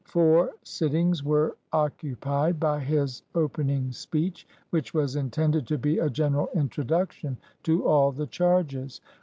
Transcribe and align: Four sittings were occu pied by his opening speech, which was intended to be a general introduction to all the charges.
Four 0.05 0.53
sittings 0.63 1.23
were 1.23 1.57
occu 1.71 2.19
pied 2.19 2.59
by 2.59 2.79
his 2.79 3.21
opening 3.35 3.91
speech, 3.91 4.47
which 4.71 4.95
was 4.95 5.15
intended 5.15 5.67
to 5.67 5.77
be 5.77 5.99
a 5.99 6.09
general 6.09 6.49
introduction 6.55 7.37
to 7.61 7.85
all 7.85 8.11
the 8.11 8.25
charges. 8.25 8.99